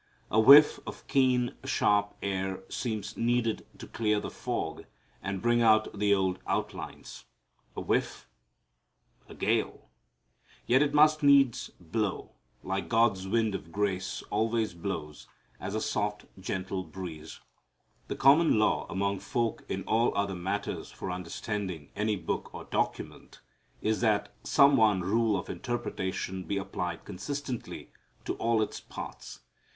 A 0.31 0.39
whiff 0.39 0.79
of 0.87 1.05
keen, 1.05 1.53
sharp 1.63 2.15
air 2.23 2.63
seems 2.69 3.15
needed 3.17 3.67
to 3.77 3.85
clear 3.85 4.19
the 4.19 4.31
fog 4.31 4.85
and 5.21 5.43
bring 5.43 5.61
out 5.61 5.95
the 5.99 6.11
old 6.11 6.39
outlines 6.47 7.25
a 7.77 7.81
whiff? 7.81 8.27
a 9.29 9.35
gale! 9.35 9.91
Yet 10.65 10.81
it 10.81 10.95
must 10.95 11.21
needs 11.21 11.69
blow, 11.79 12.31
like 12.63 12.89
God's 12.89 13.27
wind 13.27 13.53
of 13.53 13.71
grace 13.71 14.23
always 14.31 14.73
blows, 14.73 15.27
as 15.59 15.75
a 15.75 15.79
soft 15.79 16.25
gentle 16.39 16.83
breeze. 16.83 17.39
The 18.07 18.15
common 18.15 18.57
law 18.57 18.87
among 18.89 19.19
folk 19.19 19.63
in 19.69 19.83
all 19.83 20.17
other 20.17 20.33
matters 20.33 20.89
for 20.89 21.11
understanding 21.11 21.91
any 21.95 22.15
book 22.15 22.51
or 22.55 22.63
document 22.63 23.39
is 23.83 24.01
that 24.01 24.33
some 24.43 24.77
one 24.77 25.01
rule 25.01 25.37
of 25.37 25.47
interpretation 25.47 26.41
be 26.41 26.57
applied 26.57 27.05
consistently 27.05 27.91
to 28.25 28.33
all 28.37 28.63
its 28.63 28.79
parts. 28.79 29.41